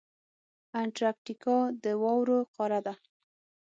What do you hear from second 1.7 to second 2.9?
د واورو قاره